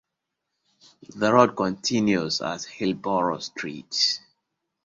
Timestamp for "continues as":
1.55-2.65